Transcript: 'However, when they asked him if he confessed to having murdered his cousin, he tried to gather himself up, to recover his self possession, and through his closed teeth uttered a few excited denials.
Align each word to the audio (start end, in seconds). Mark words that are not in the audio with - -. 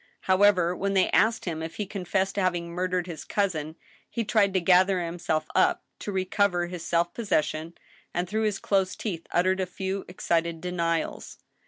'However, 0.21 0.75
when 0.75 0.95
they 0.95 1.11
asked 1.11 1.45
him 1.45 1.61
if 1.61 1.75
he 1.75 1.85
confessed 1.85 2.33
to 2.33 2.41
having 2.41 2.71
murdered 2.71 3.05
his 3.05 3.23
cousin, 3.23 3.75
he 4.09 4.23
tried 4.25 4.51
to 4.55 4.59
gather 4.59 4.99
himself 4.99 5.45
up, 5.53 5.83
to 5.99 6.11
recover 6.11 6.65
his 6.65 6.83
self 6.83 7.13
possession, 7.13 7.75
and 8.11 8.27
through 8.27 8.45
his 8.45 8.57
closed 8.57 8.99
teeth 8.99 9.27
uttered 9.31 9.59
a 9.59 9.67
few 9.67 10.03
excited 10.09 10.59
denials. 10.59 11.37